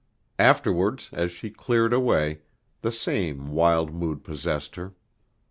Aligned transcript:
Afterwards, 0.39 1.11
as 1.13 1.31
she 1.31 1.51
cleared 1.51 1.93
away, 1.93 2.41
the 2.81 2.91
same 2.91 3.51
wild 3.51 3.93
mood 3.93 4.23
possessed 4.23 4.73
her. 4.75 4.95